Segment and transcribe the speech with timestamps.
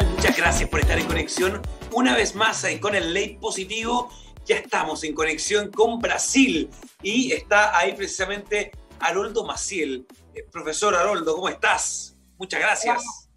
[0.00, 1.60] Muchas gracias por estar en conexión
[1.92, 4.10] una vez más ahí con el late positivo.
[4.46, 6.70] Ya estamos en conexión con Brasil
[7.02, 10.06] y está ahí precisamente Haroldo Maciel.
[10.34, 12.16] Eh, profesor Haroldo, ¿cómo estás?
[12.38, 13.28] Muchas gracias.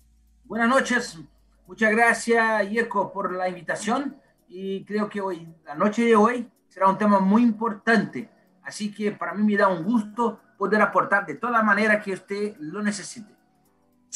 [0.45, 1.19] Buenas noches.
[1.67, 4.15] Muchas gracias, Yerko, por la invitación.
[4.47, 8.29] Y creo que hoy, la noche de hoy, será un tema muy importante.
[8.63, 12.55] Así que para mí me da un gusto poder aportar de toda manera que usted
[12.59, 13.34] lo necesite.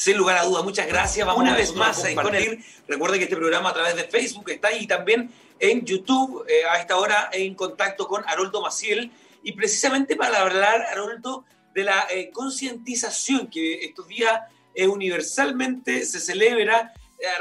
[0.00, 1.26] Sin lugar a duda, muchas gracias.
[1.26, 2.64] Vamos una vez más a compartir.
[2.88, 6.80] Recuerde que este programa a través de Facebook está ahí también en YouTube, eh, a
[6.80, 9.12] esta hora en contacto con Haroldo Maciel.
[9.42, 14.40] Y precisamente para hablar, Haroldo, de la eh, concientización que estos días
[14.74, 16.94] eh, universalmente se celebra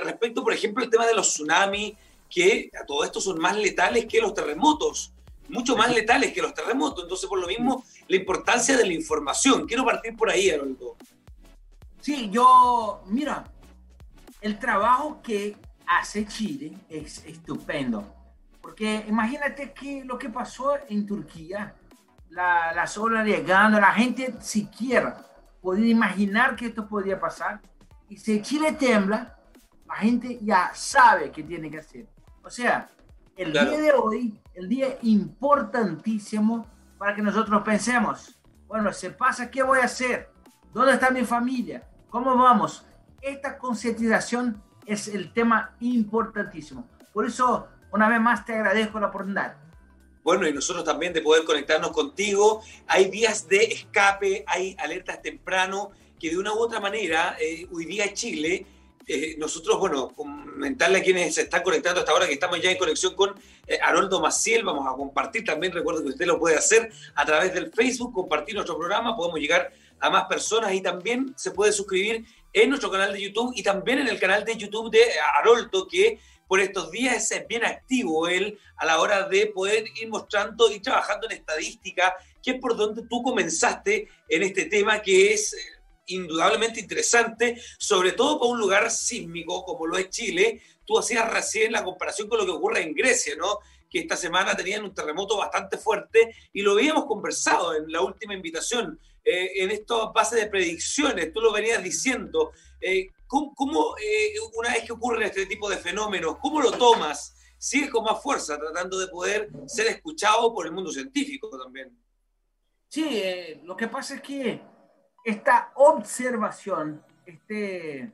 [0.04, 1.94] respecto, por ejemplo, al tema de los tsunamis,
[2.30, 5.14] que a todo esto son más letales que los terremotos,
[5.48, 7.06] mucho más letales que los terremotos.
[7.06, 9.66] Entonces, por lo mismo, la importancia de la información.
[9.66, 10.98] Quiero partir por ahí, Haroldo.
[12.02, 13.44] Sí, yo, mira,
[14.42, 18.16] el trabajo que hace Chile es estupendo.
[18.62, 21.74] Porque imagínate que lo que pasó en Turquía,
[22.30, 25.26] la, las olas llegando, la gente siquiera
[25.62, 27.62] podía imaginar que esto podía pasar.
[28.08, 29.38] Y si Chile tembla,
[29.88, 32.08] la gente ya sabe qué tiene que hacer.
[32.44, 32.88] O sea,
[33.36, 39.64] el día de hoy, el día importantísimo para que nosotros pensemos, bueno, se pasa, ¿qué
[39.64, 40.30] voy a hacer?
[40.74, 41.84] ¿Dónde está mi familia?
[42.10, 42.86] ¿Cómo vamos?
[43.22, 46.88] Esta concientización es el tema importantísimo.
[47.12, 49.56] Por eso, una vez más, te agradezco la oportunidad.
[50.24, 52.62] Bueno, y nosotros también de poder conectarnos contigo.
[52.88, 57.86] Hay vías de escape, hay alertas temprano que de una u otra manera, eh, hoy
[57.86, 58.66] día Chile,
[59.12, 62.78] eh, nosotros, bueno, comentarle a quienes se están conectando hasta ahora que estamos ya en
[62.78, 63.34] conexión con
[63.66, 67.52] eh, Haroldo Maciel, vamos a compartir también, recuerdo que usted lo puede hacer a través
[67.52, 72.24] del Facebook, compartir nuestro programa, podemos llegar a más personas y también se puede suscribir
[72.54, 75.02] en nuestro canal de YouTube y también en el canal de YouTube de
[75.36, 80.08] Haroldo, que por estos días es bien activo él a la hora de poder ir
[80.08, 85.34] mostrando y trabajando en estadística, que es por donde tú comenzaste en este tema que
[85.34, 85.58] es eh,
[86.10, 90.62] indudablemente interesante, sobre todo para un lugar sísmico como lo es Chile.
[90.86, 93.60] Tú hacías recién la comparación con lo que ocurre en Grecia, ¿no?
[93.90, 98.34] que esta semana tenían un terremoto bastante fuerte y lo habíamos conversado en la última
[98.34, 102.52] invitación, eh, en esta base de predicciones, tú lo venías diciendo.
[102.80, 107.36] Eh, ¿Cómo, eh, una vez que ocurre este tipo de fenómenos, cómo lo tomas?
[107.58, 111.96] ¿Sigues con más fuerza tratando de poder ser escuchado por el mundo científico también?
[112.88, 113.22] Sí,
[113.64, 114.62] lo que pasa es que
[115.30, 118.12] esta observación, este,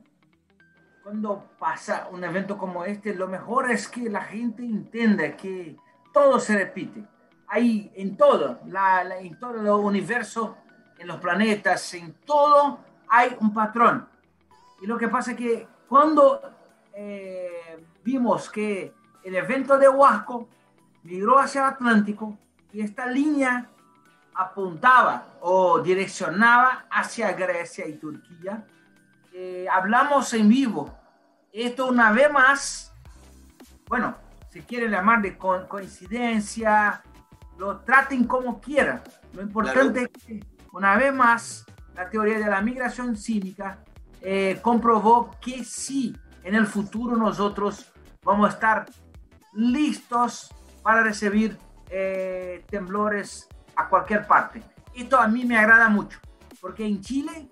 [1.02, 5.76] cuando pasa un evento como este, lo mejor es que la gente entienda que
[6.12, 7.04] todo se repite.
[7.48, 8.60] Ahí, en todo,
[9.20, 10.56] en todo el universo,
[10.98, 14.08] en los planetas, en todo, hay un patrón.
[14.82, 16.40] Y lo que pasa es que cuando
[16.92, 20.48] eh, vimos que el evento de Huasco
[21.04, 22.36] migró hacia el Atlántico
[22.72, 23.70] y esta línea
[24.36, 28.64] apuntaba o direccionaba hacia Grecia y Turquía,
[29.32, 30.96] eh, hablamos en vivo.
[31.52, 32.92] Esto una vez más,
[33.88, 34.16] bueno,
[34.50, 37.02] si quieren llamar de coincidencia,
[37.58, 39.02] lo traten como quieran.
[39.32, 43.78] Lo importante es que una vez más la teoría de la migración cínica
[44.20, 47.92] eh, comprobó que sí, en el futuro nosotros
[48.22, 48.86] vamos a estar
[49.54, 51.56] listos para recibir
[51.88, 54.62] eh, temblores a cualquier parte.
[54.94, 56.18] Esto a mí me agrada mucho,
[56.60, 57.50] porque en Chile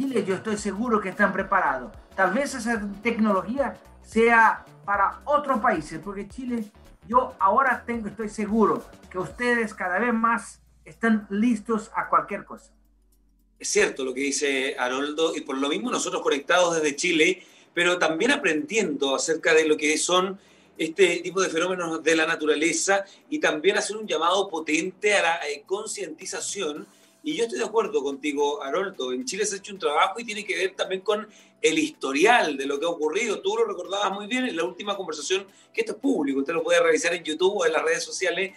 [0.00, 1.92] Chile yo estoy seguro que están preparados.
[2.16, 6.64] Tal vez esa tecnología sea para otros países, porque Chile,
[7.06, 12.72] yo ahora tengo, estoy seguro que ustedes cada vez más están listos a cualquier cosa.
[13.58, 17.42] Es cierto lo que dice Haroldo, y por lo mismo nosotros conectados desde Chile,
[17.74, 20.40] pero también aprendiendo acerca de lo que son
[20.80, 25.40] este tipo de fenómenos de la naturaleza y también hacer un llamado potente a la
[25.46, 26.86] eh, concientización
[27.22, 29.12] y yo estoy de acuerdo contigo, Haroldo.
[29.12, 31.28] En Chile se ha hecho un trabajo y tiene que ver también con
[31.60, 33.40] el historial de lo que ha ocurrido.
[33.40, 36.62] Tú lo recordabas muy bien en la última conversación, que esto es público, usted lo
[36.62, 38.52] puede revisar en YouTube o en las redes sociales.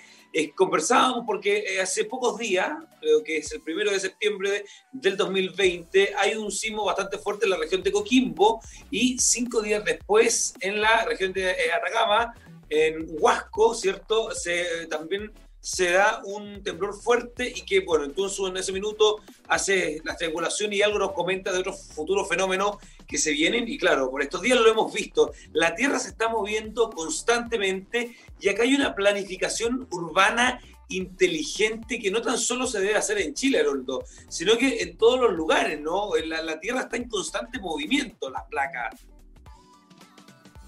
[0.55, 2.71] conversábamos porque eh, hace pocos días,
[3.01, 7.51] creo que es el primero de septiembre del 2020, hay un sismo bastante fuerte en
[7.51, 12.33] la región de Coquimbo y cinco días después en la región de eh, Atacama,
[12.69, 14.31] en Huasco, ¿cierto?
[14.31, 15.31] Se, también
[15.63, 20.73] se da un temblor fuerte y que, bueno, entonces en ese minuto hace la triangulación
[20.73, 22.75] y algo nos comenta de otros futuros fenómenos
[23.07, 23.69] que se vienen.
[23.69, 28.49] Y claro, por estos días lo hemos visto, la Tierra se está moviendo constantemente y
[28.49, 33.61] acá hay una planificación urbana inteligente que no tan solo se debe hacer en Chile,
[33.61, 36.09] Haroldo, sino que en todos los lugares, ¿no?
[36.25, 38.99] La, la Tierra está en constante movimiento, las placas.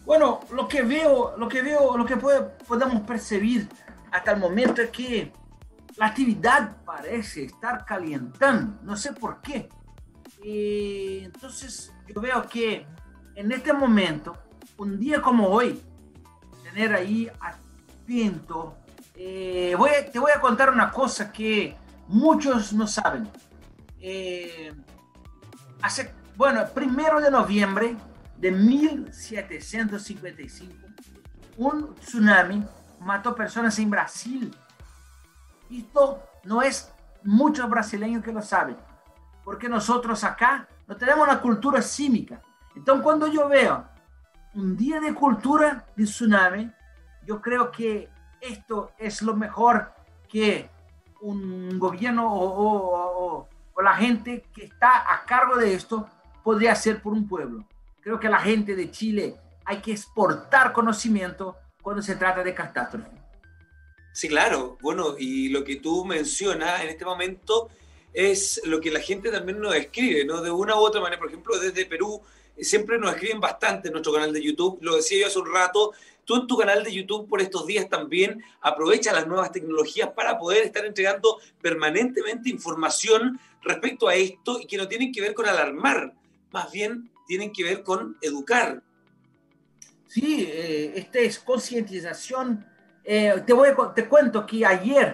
[0.06, 3.68] Bueno, lo que veo, lo que veo, lo que podemos percibir
[4.12, 5.32] hasta el momento es que
[5.98, 9.70] la actividad parece estar calentando, no sé por qué.
[10.44, 12.86] Y entonces yo veo que
[13.36, 14.38] en este momento,
[14.78, 15.82] un día como hoy,
[16.64, 18.78] tener ahí atento,
[19.16, 23.30] eh, voy, te voy a contar una cosa que muchos no saben.
[24.00, 24.74] Eh,
[25.82, 27.96] hace, bueno, primero de noviembre
[28.38, 30.76] de 1755,
[31.58, 32.64] un tsunami
[33.00, 34.56] mató personas en Brasil
[35.80, 36.92] esto no es
[37.24, 38.78] muchos brasileños que lo saben,
[39.44, 42.42] porque nosotros acá no tenemos una cultura cívica.
[42.76, 43.86] Entonces, cuando yo veo
[44.54, 46.72] un día de cultura de tsunami,
[47.26, 48.10] yo creo que
[48.40, 49.92] esto es lo mejor
[50.30, 50.70] que
[51.22, 56.08] un gobierno o, o, la gente que está a cargo de esto
[56.44, 57.66] podría hacer por un pueblo.
[58.02, 63.12] Creo que la gente de Chile hay que exportar conocimiento cuando se trata de catástrofe.
[64.12, 64.76] Sí, claro.
[64.82, 67.70] Bueno, y lo que tú mencionas en este momento
[68.12, 70.42] es lo que la gente también nos escribe, ¿no?
[70.42, 72.24] De una u otra manera, por ejemplo, desde Perú
[72.60, 74.80] siempre nos escriben bastante en nuestro canal de YouTube.
[74.82, 75.92] Lo decía yo hace un rato,
[76.24, 80.40] tú en tu canal de YouTube por estos días también aprovecha las nuevas tecnologías para
[80.40, 85.46] poder estar entregando permanentemente información respecto a esto y que no tienen que ver con
[85.46, 86.16] alarmar,
[86.52, 88.82] más bien tienen que ver con educar.
[90.08, 92.66] Sí, eh, esta es concientización
[93.08, 95.14] eh, te, voy, te cuento que ayer,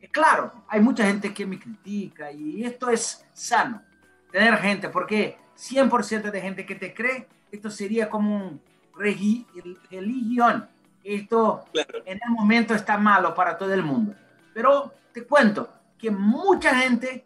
[0.00, 3.82] eh, claro, hay mucha gente que me critica y esto es sano,
[4.30, 8.60] tener gente, porque 100% de gente que te cree, esto sería como un
[8.94, 10.68] religión.
[11.02, 11.64] Esto
[12.04, 14.14] en el momento está malo para todo el mundo.
[14.54, 17.24] Pero te cuento que mucha gente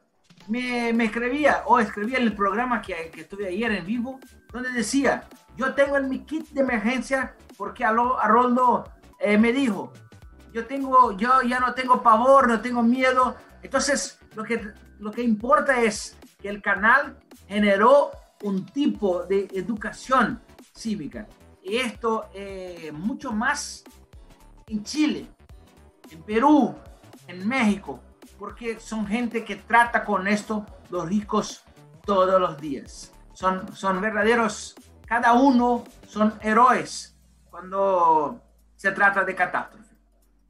[0.48, 4.20] me, me escribía o escribía en el programa que, que, estuve ayer en vivo,
[4.52, 5.24] donde decía,
[5.56, 8.84] yo tengo el mi kit de emergencia porque a, lo, a Roldo
[9.18, 9.92] eh, me dijo,
[10.52, 13.36] yo, tengo, yo ya no tengo pavor, no tengo miedo.
[13.62, 17.18] Entonces, lo que, lo que importa es que el canal
[17.48, 18.10] generó
[18.42, 20.40] un tipo de educación
[20.74, 21.26] cívica.
[21.62, 23.82] Y esto eh, mucho más
[24.68, 25.26] en Chile,
[26.10, 26.74] en Perú,
[27.26, 28.00] en México,
[28.38, 31.62] porque son gente que trata con esto los ricos
[32.04, 33.12] todos los días.
[33.32, 34.74] Son, son verdaderos,
[35.06, 37.16] cada uno son héroes
[37.50, 38.40] cuando
[38.76, 39.94] se trata de catástrofe.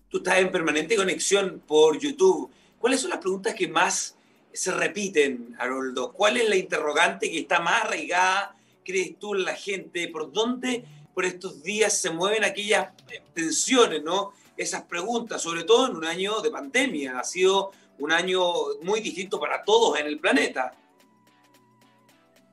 [0.08, 2.50] Tú estás en permanente conexión por YouTube.
[2.78, 4.16] ¿Cuáles son las preguntas que más
[4.52, 6.12] se repiten, Haroldo?
[6.12, 10.08] ¿Cuál es la interrogante que está más arraigada, crees tú, en la gente?
[10.08, 10.84] ¿Por dónde
[11.16, 12.92] por estos días se mueven aquellas
[13.32, 14.32] tensiones, ¿no?
[14.56, 17.18] Esas preguntas, sobre todo en un año de pandemia.
[17.18, 18.40] Ha sido un año
[18.82, 20.74] muy distinto para todos en el planeta.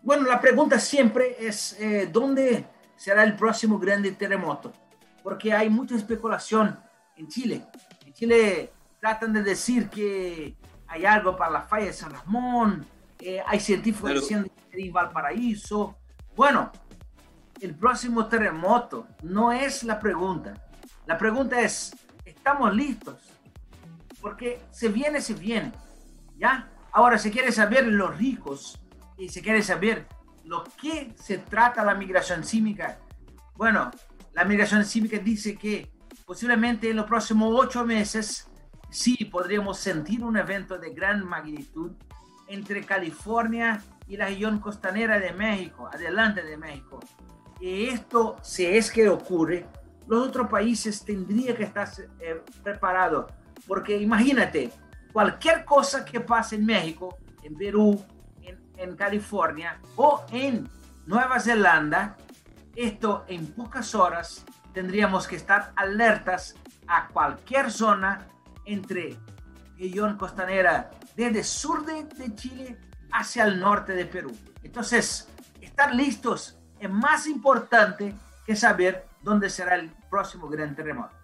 [0.01, 4.73] Bueno, la pregunta siempre es, eh, ¿dónde será el próximo grande terremoto?
[5.23, 6.77] porque hay mucha especulación
[7.15, 7.65] en Chile.
[8.05, 10.55] En Chile tratan de decir que
[10.87, 12.85] hay algo para la falla de San Ramón,
[13.19, 15.95] eh, hay científicos diciendo que en Valparaíso.
[16.35, 16.71] Bueno,
[17.61, 20.53] el próximo terremoto no es la pregunta.
[21.05, 21.95] La pregunta es,
[22.25, 23.17] ¿estamos listos?
[24.21, 25.71] Porque se viene, se viene.
[26.37, 26.69] ¿Ya?
[26.91, 28.79] Ahora, se quiere saber los ricos
[29.17, 30.07] y se quiere saber
[30.45, 32.99] lo que se trata la migración sísmica.
[33.55, 33.91] Bueno,
[34.33, 35.91] la migración cívica dice que
[36.25, 38.49] posiblemente en los próximos ocho meses
[38.89, 41.91] sí podríamos sentir un evento de gran magnitud
[42.47, 46.99] entre California y la región costanera de México, adelante de México.
[47.59, 49.65] Y esto, si es que ocurre,
[50.07, 53.31] los otros países tendrían que estar eh, preparados,
[53.67, 54.71] porque imagínate,
[55.11, 58.03] cualquier cosa que pase en México, en Perú,
[58.77, 60.67] en, California o en
[61.05, 62.17] Nueva Zelanda,
[62.75, 64.43] esto en pocas horas
[64.73, 66.55] tendríamos que estar alertas
[66.87, 68.27] a cualquier zona
[68.65, 69.17] entre
[69.77, 72.77] región costanera desde sur de, Chile
[73.11, 74.35] hacia el norte de Perú.
[74.63, 75.29] Entonces,
[75.61, 81.15] estar listos es más importante que saber dónde será el próximo gran terremoto.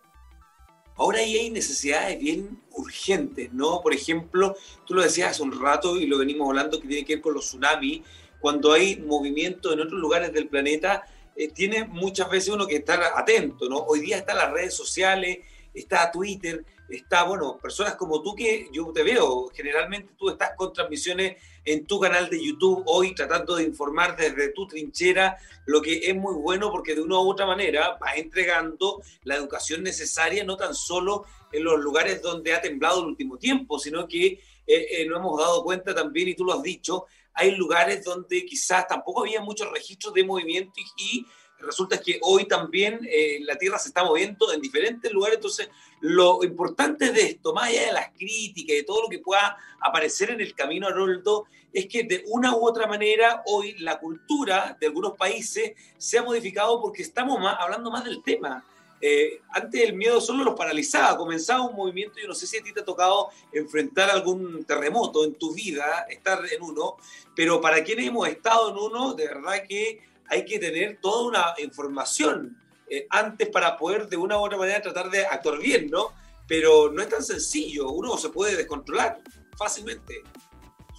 [0.96, 3.82] Ahora ahí hay necesidades bien urgentes, ¿no?
[3.82, 7.15] Por ejemplo, tú lo decías hace un rato y lo venimos hablando que tiene que
[7.15, 8.01] ver con los tsunamis,
[8.39, 11.03] cuando hay movimiento en otros lugares del planeta,
[11.36, 13.77] eh, tiene muchas veces uno que estar atento, ¿no?
[13.77, 15.39] Hoy día están las redes sociales,
[15.74, 20.74] está Twitter, está, bueno, personas como tú que yo te veo, generalmente tú estás con
[20.74, 26.10] transmisiones en tu canal de YouTube hoy tratando de informar desde tu trinchera, lo que
[26.10, 30.58] es muy bueno porque de una u otra manera vas entregando la educación necesaria no
[30.58, 35.05] tan solo en los lugares donde ha temblado el último tiempo, sino que eh, eh,
[35.08, 39.22] nos hemos dado cuenta también, y tú lo has dicho, hay lugares donde quizás tampoco
[39.22, 41.25] había muchos registros de movimiento y,
[41.62, 45.70] resulta que hoy también eh, la Tierra se está moviendo en diferentes lugares, entonces
[46.01, 49.58] lo importante de esto, más allá de las críticas y de todo lo que pueda
[49.82, 54.00] aparecer en el camino a Roldo, es que de una u otra manera hoy la
[54.00, 58.63] cultura de algunos países se ha modificado porque estamos más, hablando más del tema.
[59.01, 62.63] Eh, antes el miedo solo los paralizaba, comenzaba un movimiento, yo no sé si a
[62.63, 66.98] ti te ha tocado enfrentar algún terremoto en tu vida, estar en uno,
[67.34, 71.63] pero para quienes hemos estado en uno, de verdad que hay que tener toda una
[71.63, 72.57] información
[72.89, 76.13] eh, antes para poder de una u otra manera tratar de actuar bien, ¿no?
[76.48, 79.19] Pero no es tan sencillo, uno se puede descontrolar
[79.57, 80.24] fácilmente.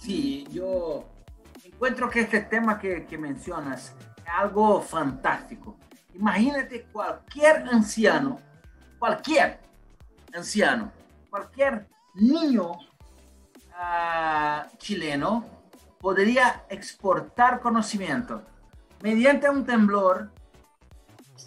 [0.01, 1.05] Sí, yo
[1.63, 5.77] encuentro que este tema que, mencionas es algo fantástico.
[6.13, 8.39] Imagínate cualquier anciano,
[8.99, 9.59] cualquier
[10.33, 10.91] anciano,
[11.29, 15.45] cualquier niño uh, chileno
[15.99, 18.43] podría exportar conocimiento
[19.01, 20.31] mediante un temblor.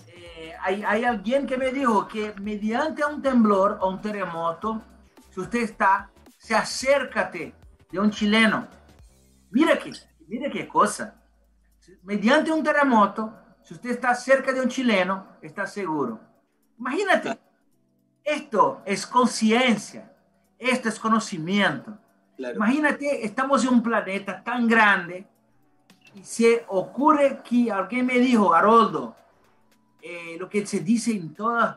[0.08, 4.82] Eh, hay, hay, alguien que me dijo que mediante un temblor o un terremoto,
[5.30, 7.54] si usted está, se acércate
[7.90, 8.66] de un chileno.
[9.50, 9.92] Mira que,
[10.26, 11.20] mira qué cosa.
[12.02, 13.32] Mediante un terremoto,
[13.62, 16.20] si usted está cerca de un chileno, está seguro.
[16.78, 17.38] Imagínate,
[18.22, 20.12] esto es conciencia,
[20.58, 21.96] esto es conocimiento.
[22.36, 25.26] Imagínate, estamos en un planeta tan grande
[26.22, 29.16] se ocurre que alguien me dijo, Haroldo,
[30.00, 31.76] eh, lo que se dice en todas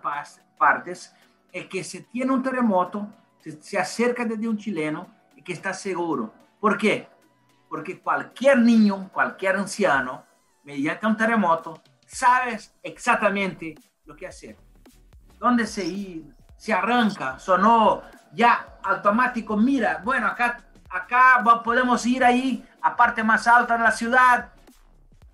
[0.58, 1.14] partes
[1.52, 3.08] es que se tiene un terremoto,
[3.40, 6.34] se, se acerca desde un chileno y que está seguro.
[6.60, 7.08] ¿Por qué?
[7.70, 10.26] Porque cualquier niño, cualquier anciano,
[10.64, 13.76] mediante un terremoto, sabes exactamente
[14.06, 14.58] lo que hacer.
[15.40, 16.36] ¿Dónde se ir?
[16.58, 18.02] Se arranca, sonó
[18.34, 20.58] ya automático, mira, bueno, acá,
[20.90, 24.54] acá podemos ir ahí a parte más alta de la ciudad.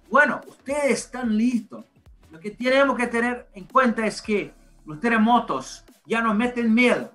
[0.09, 1.85] Bueno, ustedes están listos.
[2.31, 4.55] Lo que tenemos que tener en cuenta es que
[4.85, 7.11] los terremotos ya no meten miedo.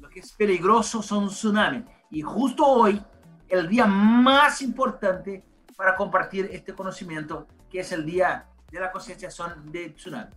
[0.00, 1.84] Lo que es peligroso son tsunamis.
[2.10, 3.00] Y justo hoy,
[3.48, 5.44] el día más importante
[5.76, 10.34] para compartir este conocimiento, que es el día de la concienciación de tsunami.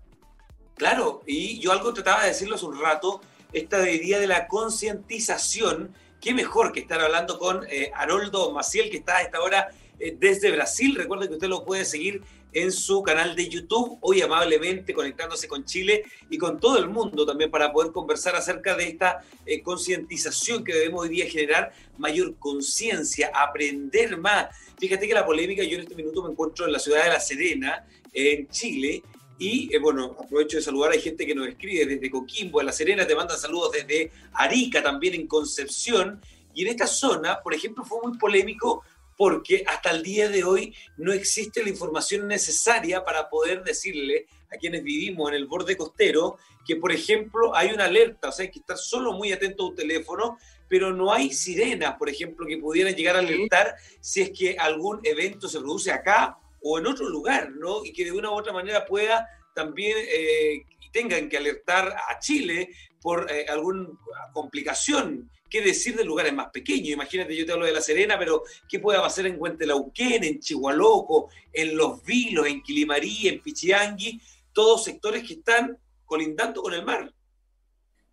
[0.75, 3.20] Claro, y yo algo trataba de decirlo hace un rato,
[3.52, 5.92] esta día de la concientización
[6.24, 9.68] qué mejor que estar hablando con eh, Haroldo Maciel, que está a esta hora
[10.00, 10.96] eh, desde Brasil.
[10.96, 12.22] Recuerden que usted lo puede seguir
[12.53, 17.25] en su canal de YouTube, hoy amablemente conectándose con Chile y con todo el mundo
[17.25, 22.36] también para poder conversar acerca de esta eh, concientización que debemos hoy día generar, mayor
[22.38, 24.48] conciencia, aprender más.
[24.80, 27.20] Fíjate que la polémica, yo en este minuto me encuentro en la ciudad de La
[27.20, 29.03] Serena, en Chile,
[29.40, 32.72] y eh, bueno, aprovecho de saludar, hay gente que nos escribe desde Coquimbo, en La
[32.72, 36.22] Serena, te mandan saludos desde Arica, también en Concepción.
[36.54, 38.84] Y en esta zona, por ejemplo, fue muy polémico
[39.18, 44.58] porque hasta el día de hoy no existe la información necesaria para poder decirle a
[44.58, 48.52] quienes vivimos en el borde costero que, por ejemplo, hay una alerta, o sea, hay
[48.52, 50.38] que estar solo muy atento a un teléfono,
[50.70, 55.00] pero no hay sirenas, por ejemplo, que pudieran llegar a alertar si es que algún
[55.04, 57.84] evento se produce acá o en otro lugar, ¿no?
[57.84, 62.70] Y que de una u otra manera pueda también eh, tengan que alertar a Chile
[63.01, 63.89] por eh, alguna
[64.32, 65.29] complicación.
[65.50, 66.89] ¿Qué decir de lugares más pequeños?
[66.89, 71.29] Imagínate, yo te hablo de La Serena, pero ¿qué puede pasar en Huentelauquén, en Chihualoco,
[71.51, 74.20] en Los Vilos, en Quilimarí, en Pichiangui?
[74.51, 77.13] Todos sectores que están colindando con el mar.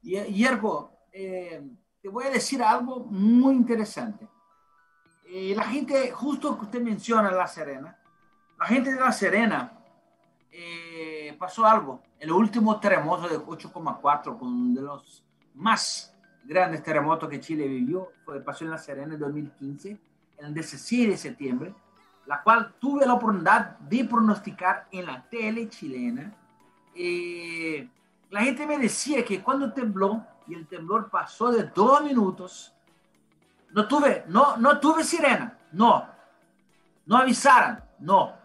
[0.02, 1.62] Hierbo, eh,
[2.00, 4.26] te voy a decir algo muy interesante.
[5.26, 7.99] Eh, la gente, justo que usted menciona La Serena,
[8.60, 9.72] la gente de La Serena
[10.52, 12.02] eh, pasó algo.
[12.18, 15.24] El último terremoto de 8,4, uno de los
[15.54, 16.14] más
[16.44, 18.12] grandes terremotos que Chile vivió,
[18.44, 19.98] pasó en La Serena en 2015,
[20.38, 21.74] en el 16 de septiembre,
[22.26, 26.30] la cual tuve la oportunidad de pronosticar en la tele chilena.
[26.94, 27.88] Eh,
[28.28, 32.74] la gente me decía que cuando tembló y el temblor pasó de dos minutos,
[33.70, 36.06] no tuve, no, no tuve sirena, no,
[37.06, 38.39] no avisaran, no,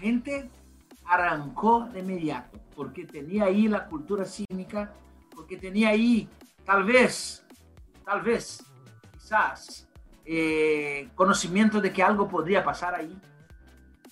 [0.00, 0.50] gente
[1.04, 4.92] arrancó de inmediato, porque tenía ahí la cultura cívica,
[5.34, 6.28] porque tenía ahí,
[6.64, 7.44] tal vez,
[8.04, 8.64] tal vez,
[9.12, 9.88] quizás,
[10.24, 13.16] eh, conocimiento de que algo podría pasar ahí,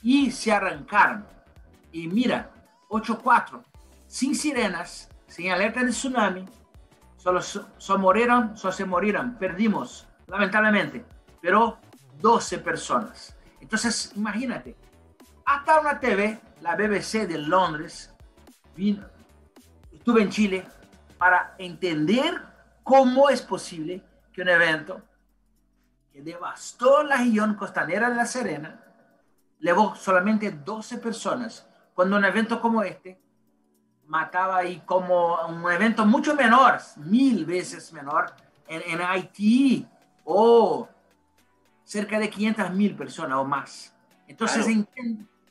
[0.02, 1.24] y se arrancaron.
[1.92, 2.50] Y mira,
[2.88, 3.62] 8-4,
[4.06, 6.44] sin sirenas, sin alerta de tsunami,
[7.16, 11.04] solo, solo murieron, solo se murieron, perdimos, lamentablemente,
[11.40, 11.78] pero
[12.20, 13.36] 12 personas.
[13.60, 14.76] Entonces, imagínate,
[15.48, 18.14] hasta una TV, la BBC de Londres,
[18.76, 19.06] vino,
[19.90, 20.66] estuve en Chile
[21.16, 22.38] para entender
[22.82, 25.00] cómo es posible que un evento
[26.12, 28.78] que devastó la región costanera de La Serena,
[29.58, 33.18] llevó solamente 12 personas cuando un evento como este
[34.06, 38.34] mataba ahí como un evento mucho menor, mil veces menor,
[38.66, 39.86] en, en Haití
[40.24, 40.86] o
[41.84, 43.94] cerca de 500 mil personas o más.
[44.26, 44.66] Entonces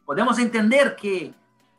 [0.07, 1.33] podemos entender que,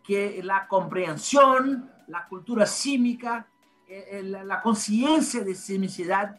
[0.05, 3.47] que la comprensión, la cultura sísmica,
[3.89, 6.39] eh, eh, la, conciencia de sismicidad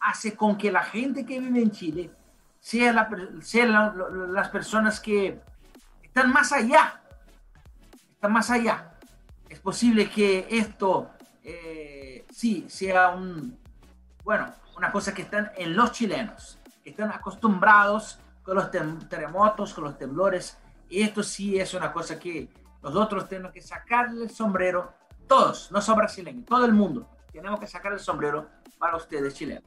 [0.00, 2.10] hace con que la gente que vive en Chile
[2.60, 3.08] sea, la,
[4.28, 5.40] las personas que
[6.02, 7.00] están más allá,
[8.12, 8.92] están más allá.
[9.48, 11.08] Es posible que esto
[11.42, 13.58] eh, sí sea un,
[14.24, 19.84] bueno, una cosa que están en los chilenos, que están acostumbrados con los terremotos, con
[19.84, 20.58] los temblores,
[20.90, 22.48] y esto sí es una cosa que
[22.82, 24.92] nosotros tenemos que sacarle el sombrero,
[25.26, 29.64] todos, no solo brasileños, todo el mundo, tenemos que sacar el sombrero para ustedes chilenos.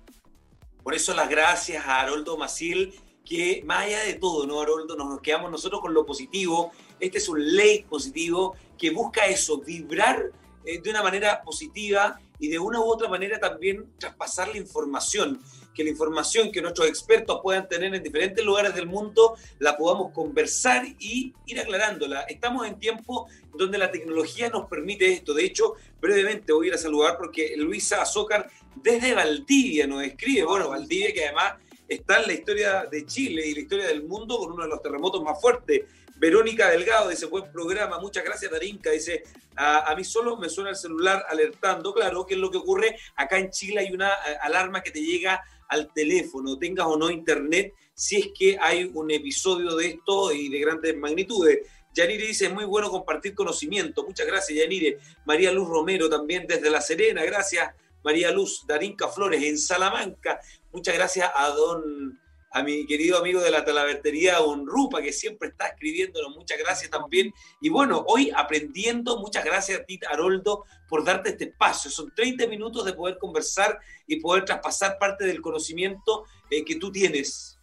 [0.84, 4.98] Por eso las gracias a Haroldo Maciel, que más allá de todo, ¿no, Haroldo?
[4.98, 6.74] Nos quedamos nosotros con lo positivo.
[7.00, 10.32] Este es un ley positivo que busca eso, vibrar
[10.66, 15.42] eh, de una manera positiva y de una u otra manera también traspasar la información,
[15.74, 20.12] que la información que nuestros expertos puedan tener en diferentes lugares del mundo la podamos
[20.12, 22.22] conversar y ir aclarándola.
[22.22, 25.34] Estamos en tiempo donde la tecnología nos permite esto.
[25.34, 30.44] De hecho, brevemente voy a ir a saludar porque Luisa Azócar desde Valdivia nos escribe,
[30.44, 31.54] bueno, Valdivia que además
[31.88, 34.82] está en la historia de Chile y la historia del mundo con uno de los
[34.82, 35.84] terremotos más fuertes
[36.24, 39.24] Verónica Delgado dice, buen programa, muchas gracias Darinka, dice,
[39.58, 43.38] a, mí solo me suena el celular alertando, claro, que es lo que ocurre, acá
[43.40, 47.74] en Chile hay una eh, alarma que te llega al teléfono, tengas o no internet,
[47.94, 51.68] si es que hay un episodio de esto y de grandes magnitudes.
[51.94, 54.04] Yanire dice, es muy bueno compartir conocimiento.
[54.04, 54.98] Muchas gracias, Yanire.
[55.26, 57.70] María Luz Romero también desde La Serena, gracias.
[58.04, 60.40] María Luz, Darinka Flores en Salamanca.
[60.72, 62.20] Muchas gracias a don
[62.54, 66.36] a mi querido amigo de la talavertería Rupa, que siempre está escribiéndonos.
[66.36, 67.34] Muchas gracias también.
[67.60, 71.90] Y bueno, hoy aprendiendo, muchas gracias a ti, Haroldo, por darte este espacio.
[71.90, 76.92] Son 30 minutos de poder conversar y poder traspasar parte del conocimiento eh, que tú
[76.92, 77.60] tienes.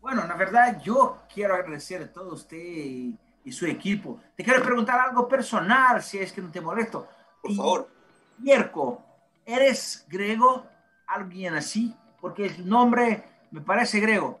[0.00, 3.18] Bueno, la verdad, yo quiero agradecer a todo usted y,
[3.50, 4.20] su equipo.
[4.36, 7.08] Te quiero preguntar algo personal, si es que no te molesto.
[7.42, 7.88] Por favor.
[8.40, 9.04] Yerko,
[9.44, 10.64] ¿eres griego?
[11.08, 11.92] ¿Alguien así?
[12.20, 14.40] Porque el nombre me parece griego.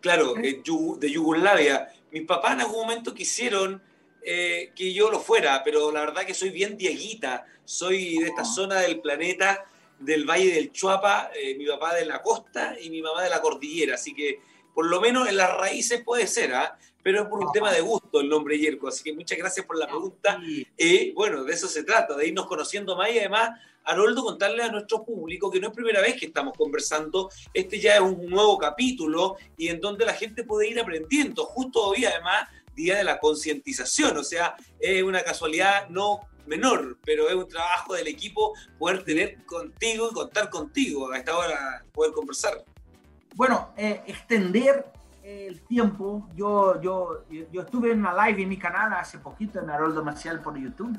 [0.00, 0.62] Claro, eh,
[0.98, 1.92] de Yugoslavia.
[2.12, 3.82] Mis papás en algún momento quisieron
[4.22, 7.44] eh, que yo lo fuera, pero la verdad que soy bien dieguita.
[7.64, 8.46] Soy de esta ah.
[8.46, 9.64] zona del planeta,
[9.98, 13.42] del Valle del Chuapa, eh, mi papá de la costa y mi mamá de la
[13.42, 13.96] cordillera.
[13.96, 14.40] Así que
[14.72, 16.78] por lo menos en las raíces puede ser, ¿ah?
[17.02, 18.88] pero es por un tema de gusto el nombre Yerko.
[18.88, 20.40] Así que muchas gracias por la ah, pregunta.
[20.76, 23.58] Y bueno, de eso se trata, de irnos conociendo más y además
[23.88, 27.94] Haroldo, contarle a nuestro público que no es primera vez que estamos conversando, este ya
[27.94, 32.48] es un nuevo capítulo y en donde la gente puede ir aprendiendo, justo hoy además,
[32.74, 37.94] día de la concientización, o sea, es una casualidad no menor, pero es un trabajo
[37.94, 42.62] del equipo poder tener contigo y contar contigo a esta hora, poder conversar.
[43.34, 44.84] Bueno, eh, extender
[45.22, 49.70] el tiempo, yo, yo, yo estuve en una live en mi canal hace poquito en
[49.70, 50.98] Haroldo Marcial por YouTube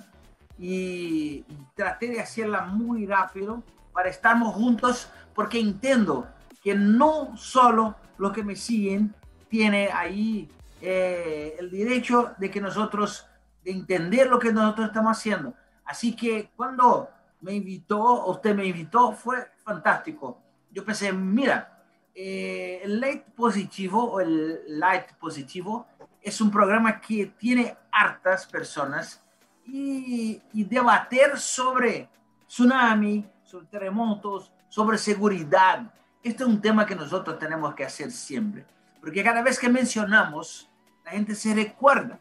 [0.59, 6.27] y, traté de hacerla muy rápido para estarmos juntos porque entiendo
[6.61, 9.15] que no solo los que me siguen
[9.47, 10.49] tiene ahí
[10.81, 13.25] eh, el derecho de que nosotros,
[13.63, 15.53] de entender lo que nosotros estamos haciendo.
[15.85, 20.41] Así que cuando me invitó, usted me invitó, fue fantástico.
[20.71, 21.81] Yo pensé, mira,
[22.13, 25.87] eh, el Light Positivo o el Light Positivo
[26.21, 29.23] es un programa que tiene hartas personas
[29.71, 32.09] y, debater sobre
[32.47, 35.93] tsunami, sobre terremotos, sobre seguridad.
[36.23, 38.65] Este es un tema que nosotros tenemos que hacer siempre,
[38.99, 40.69] porque cada vez que mencionamos,
[41.05, 42.19] la gente se recuerda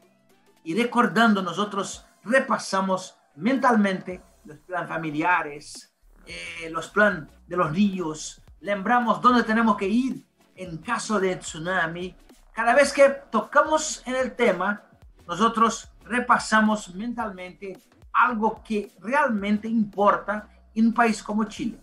[0.64, 5.94] y recordando nosotros repasamos mentalmente los planes familiares,
[6.26, 12.14] eh, los planes de los niños, lembramos dónde tenemos que ir en caso de tsunami.
[12.52, 14.82] Cada vez que tocamos en el tema,
[15.26, 17.78] nosotros repasamos mentalmente
[18.12, 21.78] algo que realmente importa en un país como Chile.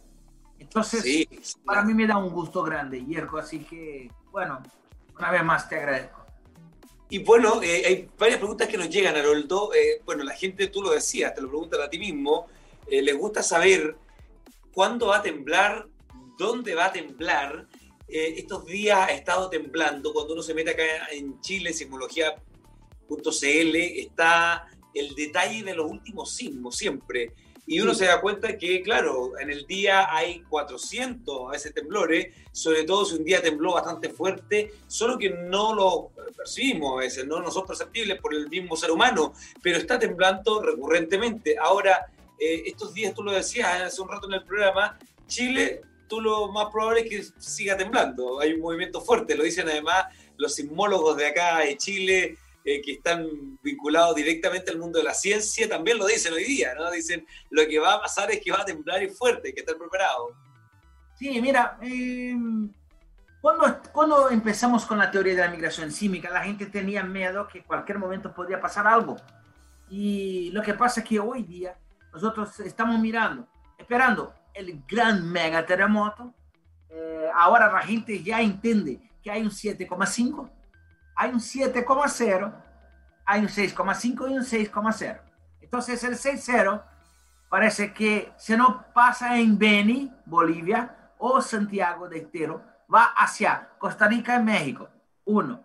[0.60, 1.28] Entonces,
[1.64, 4.62] para mí me da un gusto grande, Yerko, así que, bueno,
[5.18, 6.26] una vez más te agradezco.
[7.10, 9.74] Y bueno, eh, hay varias preguntas que nos llegan, Haroldo.
[9.74, 12.48] Eh, bueno, la gente, tú lo decías, te lo preguntan a ti mismo,
[12.88, 13.96] eh, les gusta saber
[14.74, 15.88] cuándo va a temblar,
[16.38, 17.68] dónde va a temblar.
[18.08, 21.74] estos días ha estado temblando, cuando uno se mete acá en Chile,
[23.08, 27.34] Sismología.cl está el detalle de los últimos sismos siempre.
[27.68, 32.28] y uno se da cuenta que, claro, en el día hay 400 a veces temblores,
[32.52, 37.26] sobre todo si un día tembló bastante fuerte, solo que no lo percibimos a veces,
[37.26, 41.58] no, no son perceptibles por el mismo ser humano, pero está temblando recurrentemente.
[41.58, 42.06] Ahora,
[42.40, 46.52] eh, estos días, tú lo decías hace un rato en el programa, Chile, tú lo
[46.52, 48.40] más probable es que siga temblando.
[48.40, 50.06] Hay un movimiento fuerte, lo dicen además
[50.38, 55.14] los sismólogos de acá de Chile, eh, que están vinculados directamente al mundo de la
[55.14, 56.90] ciencia, también lo dicen hoy día, ¿no?
[56.90, 59.60] Dicen, lo que va a pasar es que va a temblar y fuerte, hay que
[59.60, 60.32] estar preparado.
[61.14, 62.36] Sí, mira, eh,
[63.40, 67.62] cuando, cuando empezamos con la teoría de la migración sísmica, la gente tenía miedo que
[67.62, 69.16] cualquier momento podría pasar algo.
[69.88, 71.78] Y lo que pasa es que hoy día
[72.12, 73.48] nosotros estamos mirando,
[73.78, 76.34] esperando el gran mega terremoto.
[76.90, 80.50] Eh, ahora la gente ya entiende que hay un 7,5
[81.16, 82.54] hay un 7,0,
[83.26, 85.22] hay un 6,5 y un 6,0.
[85.62, 86.84] Entonces el 6,0
[87.50, 92.62] parece que se no pasa en Beni, Bolivia, o Santiago de Estero,
[92.94, 94.90] va hacia Costa Rica y México.
[95.26, 95.64] Uno.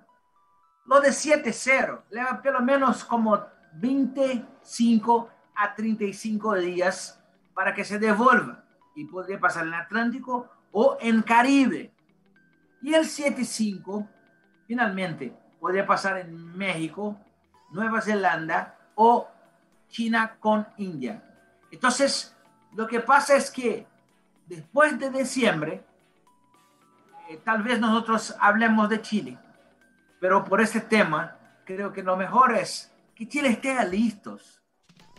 [0.87, 7.23] Lo de 7,0 le va pelo menos como 25 a 35 días
[7.55, 11.93] para que se devuelva y podría pasar en Atlántico o en Caribe.
[12.83, 14.09] Y el 7,5
[14.71, 17.19] finalmente podría pasar en México,
[17.73, 19.29] Nueva Zelanda o
[19.89, 21.21] China con India.
[21.73, 22.37] Entonces,
[22.77, 23.85] lo que pasa es que
[24.47, 25.83] después de diciembre,
[27.29, 29.39] eh, tal vez nosotros hablemos de Chile,
[30.21, 34.63] pero por este tema, creo que lo mejor es que Chile esté listos.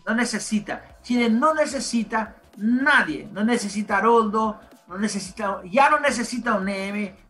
[0.08, 6.72] No necesita, Chile no necesita nadie, no necesita Haroldo, no necesita, ya no necesita un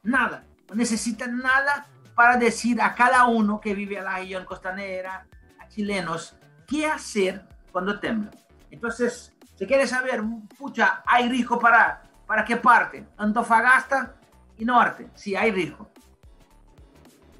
[0.03, 5.27] nada, no necesita nada para decir a cada uno que vive a la región costanera,
[5.59, 6.35] a chilenos,
[6.67, 8.31] qué hacer cuando tembla.
[8.69, 10.21] Entonces, si quieres saber,
[10.57, 14.15] pucha, hay riesgo para, para qué parte, Antofagasta
[14.57, 15.89] y norte, sí, hay riesgo.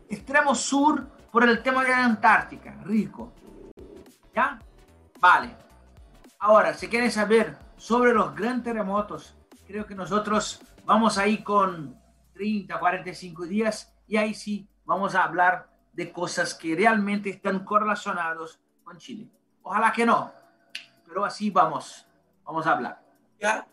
[0.10, 3.32] Extremo sur por el tema de la Antártica, rico.
[4.36, 4.60] ¿Ya?
[5.20, 5.56] Vale.
[6.40, 11.96] Ahora, si quieren saber sobre los grandes terremotos, creo que nosotros vamos ahí con
[12.34, 18.60] 30, 45 días y ahí sí vamos a hablar de cosas que realmente están correlacionados
[18.84, 19.30] con Chile.
[19.64, 20.34] Ojalá que no,
[21.08, 22.06] pero así vamos,
[22.44, 23.02] vamos a hablar.
[23.40, 23.66] Ya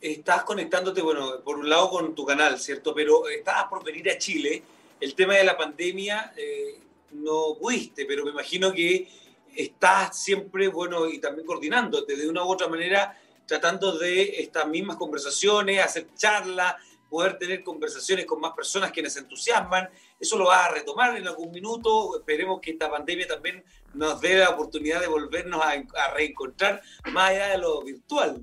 [0.00, 2.92] estás conectándote, bueno, por un lado con tu canal, ¿cierto?
[2.96, 4.60] Pero estabas por venir a Chile.
[4.98, 6.80] El tema de la pandemia eh,
[7.12, 9.08] no pudiste, pero me imagino que
[9.54, 14.96] estás siempre, bueno, y también coordinándote de una u otra manera, tratando de estas mismas
[14.96, 16.74] conversaciones, hacer charlas,
[17.08, 19.88] poder tener conversaciones con más personas que nos entusiasman.
[20.18, 22.18] Eso lo va a retomar en algún minuto.
[22.18, 23.64] Esperemos que esta pandemia también
[23.94, 28.42] nos dé la oportunidad de volvernos a, reencontrar más allá de lo virtual.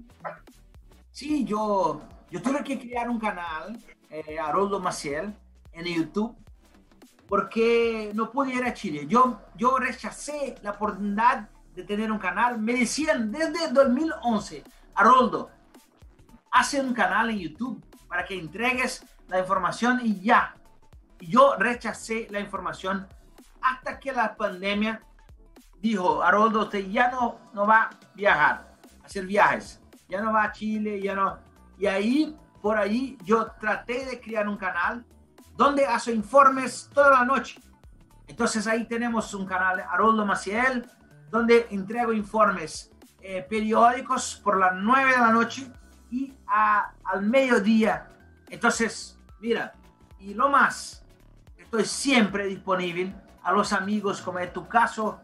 [1.11, 3.77] Sí, yo, yo tuve que crear un canal,
[4.09, 5.33] eh, Haroldo Maciel,
[5.73, 6.35] en YouTube,
[7.27, 9.05] porque no pude ir a Chile.
[9.07, 12.59] Yo, yo rechacé la oportunidad de tener un canal.
[12.59, 14.63] Me decían desde 2011,
[14.95, 15.49] Haroldo,
[16.51, 20.53] hace un canal en YouTube para que entregues la información y ya.
[21.19, 23.07] Yo rechacé la información
[23.59, 25.01] hasta que la pandemia
[25.81, 30.43] dijo, Haroldo, usted ya no, no va a viajar, a hacer viajes, ya no va
[30.43, 31.39] a Chile, ya no.
[31.79, 35.03] Y ahí, por ahí, yo traté de crear un canal
[35.57, 37.59] donde hace informes toda la noche.
[38.27, 40.87] Entonces ahí tenemos un canal, Haroldo Maciel,
[41.31, 45.73] donde entrego informes eh, periódicos por las 9 de la noche
[46.13, 48.07] y al mediodía.
[48.47, 49.73] Entonces, mira,
[50.19, 51.03] y lo más,
[51.57, 55.19] estoy siempre disponible a los amigos, como es tu caso,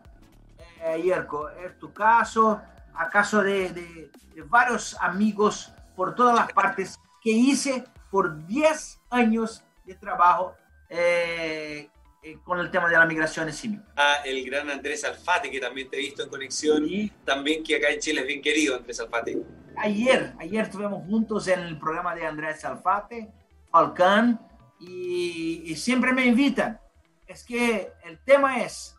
[0.84, 2.60] eh, Yerko, es tu caso,
[2.96, 9.64] acaso de, de, de, varios amigos por todas las partes que hice por 10 años
[9.86, 10.56] de trabajo
[10.90, 11.88] eh,
[12.24, 15.88] eh, con el tema de la migración en Ah, el gran Andrés Alfate, que también
[15.88, 19.00] te he visto en conexión, y también que acá en Chile es bien querido, Andrés
[19.00, 19.38] Alfate
[19.78, 23.32] ayer, ayer estuvimos juntos en el programa de Andrés Salfate,
[23.72, 24.40] Falcán,
[24.80, 26.80] y, siempre me invitan.
[27.28, 28.98] Es que el tema es,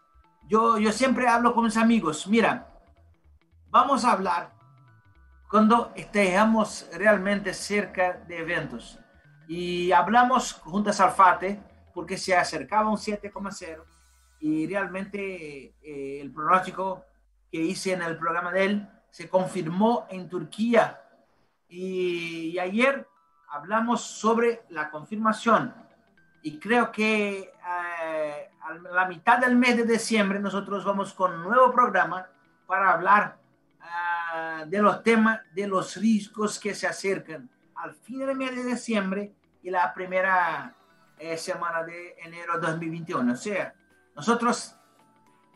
[0.48, 2.68] yo, yo siempre hablo con mis amigos, mira,
[3.70, 4.52] vamos a hablar
[5.48, 8.98] cuando estemos realmente cerca de eventos.
[9.48, 11.60] Y hablamos junto a Salfate
[11.92, 13.82] porque se acercaba un 7,0
[14.40, 17.04] y realmente eh, el pronóstico
[17.50, 21.00] que hice en el programa de él se confirmó en Turquía.
[21.68, 23.06] Y, ayer
[23.48, 25.74] hablamos sobre la confirmación.
[26.42, 31.42] Y creo que eh, a la mitad del mes de diciembre nosotros vamos con un
[31.42, 32.26] nuevo programa
[32.66, 33.36] para hablar
[33.80, 38.64] ah, de los temas de los riesgos que se acercan al fin del mes de
[38.64, 40.74] diciembre y la primera
[41.18, 43.32] eh, semana de enero de 2021.
[43.32, 43.74] O sea,
[44.14, 44.76] nosotros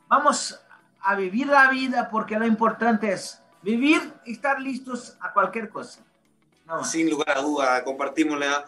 [0.08, 0.60] vamos
[1.00, 6.04] a vivir la vida porque lo importante es vivir y estar listos a cualquier cosa.
[6.84, 8.66] Sin lugar a duda, compartimos la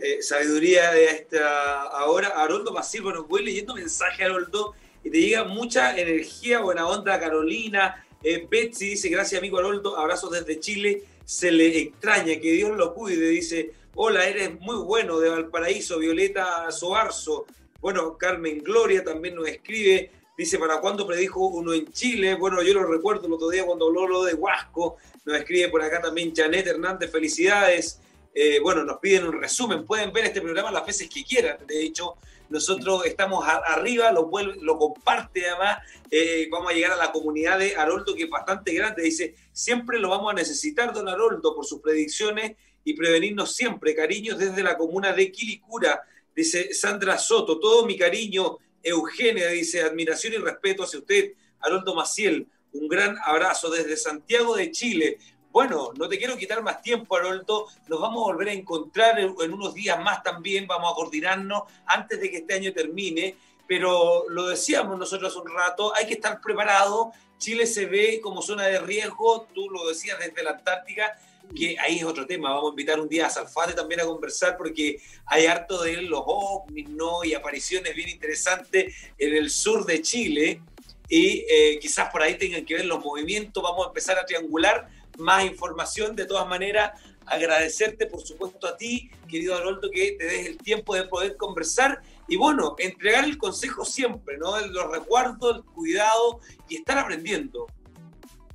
[0.00, 2.28] eh, sabiduría de esta ahora.
[2.28, 8.04] Haroldo Pasivo, bueno, voy leyendo mensaje, Haroldo, y te llega mucha energía, buena onda, Carolina.
[8.22, 11.04] Eh, Betsy dice, gracias amigo Haroldo, abrazos desde Chile.
[11.24, 13.28] Se le extraña, que Dios lo cuide.
[13.28, 17.46] Dice, hola, eres muy bueno de Valparaíso, Violeta Soarzo.
[17.80, 22.34] Bueno, Carmen Gloria también nos escribe, dice, ¿para cuándo predijo uno en Chile?
[22.34, 24.96] Bueno, yo lo recuerdo el otro día cuando habló lo de Huasco.
[25.24, 28.00] Nos escribe por acá también Janet Hernández, felicidades.
[28.34, 29.84] Eh, bueno, nos piden un resumen.
[29.84, 31.58] Pueden ver este programa las veces que quieran.
[31.66, 32.16] De hecho,
[32.48, 35.78] nosotros estamos arriba, lo, lo comparte además.
[36.10, 39.02] Eh, vamos a llegar a la comunidad de Haroldo, que es bastante grande.
[39.02, 43.94] Dice, siempre lo vamos a necesitar, don Haroldo, por sus predicciones y prevenirnos siempre.
[43.94, 46.02] Cariños desde la comuna de Quilicura,
[46.36, 47.58] dice Sandra Soto.
[47.58, 52.48] Todo mi cariño, Eugenia, dice, admiración y respeto hacia usted, Haroldo Maciel.
[52.72, 55.18] Un gran abrazo desde Santiago de Chile.
[55.50, 57.66] Bueno, no te quiero quitar más tiempo, Haroldo.
[57.86, 60.66] Nos vamos a volver a encontrar en, unos días más también.
[60.66, 63.36] Vamos a coordinarnos antes de que este año termine.
[63.68, 67.12] Pero lo decíamos nosotros un rato, hay que estar preparado.
[67.38, 71.18] Chile se ve como zona de riesgo, tú lo decías desde la Antártica,
[71.54, 72.50] que ahí es otro tema.
[72.50, 76.22] Vamos a invitar un día a Salfate también a conversar porque hay harto de los
[76.24, 77.24] ovnis, ¿no?
[77.24, 80.62] Y apariciones bien interesantes en el sur de Chile.
[81.08, 83.62] Y eh, quizás por ahí tengan que ver los movimientos.
[83.62, 86.16] Vamos a empezar a triangular más información.
[86.16, 86.92] De todas maneras,
[87.26, 92.02] agradecerte, por supuesto, a ti, querido Haroldo, que te des el tiempo de poder conversar
[92.28, 94.58] y bueno, entregar el consejo siempre, ¿no?
[94.66, 97.66] Los resguardos, el cuidado y estar aprendiendo.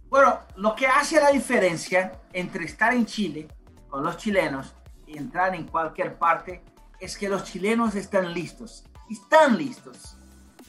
[0.09, 3.47] Bueno, lo que hace la diferencia entre estar en Chile
[3.89, 6.63] con los chilenos y entrar en cualquier parte
[6.99, 8.85] es que los chilenos están listos.
[9.09, 10.17] Están listos.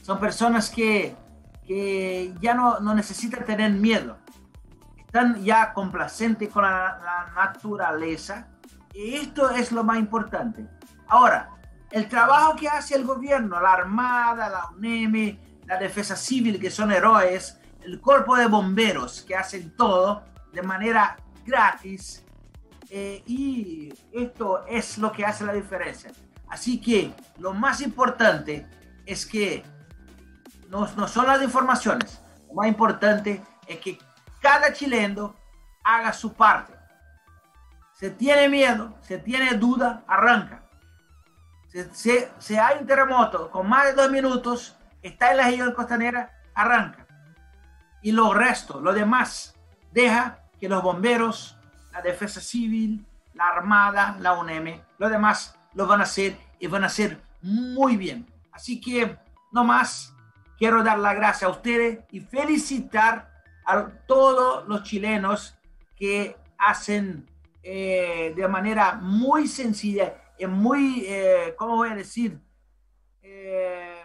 [0.01, 1.15] Son personas que,
[1.65, 4.17] que ya no, no necesitan tener miedo
[5.09, 8.47] están ya complacentes con la, naturaleza.
[8.93, 10.67] Y esto es lo más importante.
[11.07, 11.49] Ahora,
[11.89, 16.91] el trabajo que hace el gobierno, la Armada, la UNEM, la Defensa Civil, que son
[16.91, 17.58] héroes,
[17.89, 20.23] el cuerpo de bomberos, que hacen todo
[20.53, 22.23] de manera gratis.
[22.89, 26.11] Eh, y esto es lo que hace la diferencia.
[26.47, 28.65] Así que lo más importante
[29.05, 29.63] es que
[30.69, 33.99] no, no son las informaciones, lo más importante es que
[34.41, 35.35] cada chileno
[35.83, 36.73] haga su parte.
[37.93, 40.63] Se tiene miedo, se tiene duda, arranca.
[41.91, 47.05] Si, hay un terremoto con más de dos minutos, está en la región costanera, arranca.
[48.01, 49.55] Y lo resto, lo demás,
[49.91, 51.57] deja que los bomberos,
[51.91, 56.83] la defensa civil, la armada, la UNEM, lo demás lo van a hacer y van
[56.83, 58.25] a hacer muy bien.
[58.51, 59.17] Así que,
[59.51, 60.13] no más,
[60.57, 63.31] quiero dar las gracias a ustedes y felicitar
[63.65, 65.57] a todos los chilenos
[65.95, 67.29] que hacen
[67.63, 72.39] eh, de manera muy sencilla y muy, eh, ¿cómo voy a decir?
[73.21, 74.03] Eh,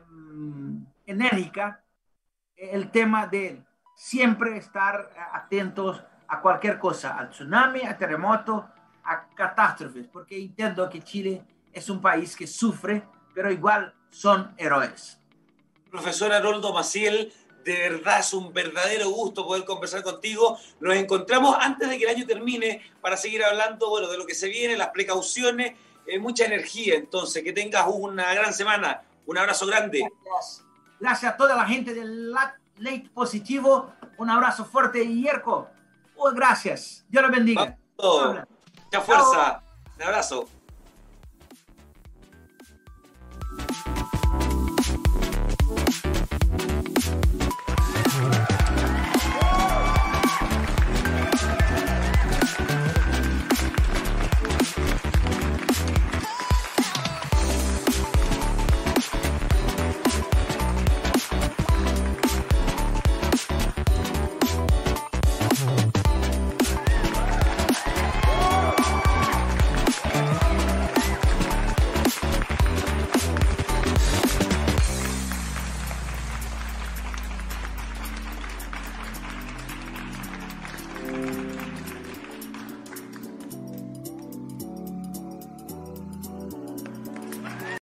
[1.06, 1.82] enérgica
[2.56, 3.62] el tema de
[3.94, 8.68] siempre estar atentos a cualquier cosa, al tsunami, al terremoto,
[9.04, 13.02] a catástrofes, porque entiendo que Chile es un país que sufre,
[13.34, 15.18] pero igual son héroes.
[15.90, 17.32] Profesor Haroldo Maciel,
[17.64, 20.58] de verdad es un verdadero gusto poder conversar contigo.
[20.80, 24.34] Nos encontramos antes de que el año termine para seguir hablando bueno, de lo que
[24.34, 25.74] se viene, las precauciones,
[26.06, 26.94] eh, mucha energía.
[26.96, 29.02] Entonces, que tengas una gran semana.
[29.26, 30.06] Un abrazo grande.
[30.24, 30.64] Gracias,
[31.00, 32.30] Gracias a toda la gente del
[32.78, 33.92] Late Positivo.
[34.18, 35.26] Un abrazo fuerte, y
[36.16, 37.04] Oh, gracias.
[37.08, 37.76] Dios los bendiga.
[37.96, 39.62] Mucha fuerza.
[39.96, 40.48] Un abrazo.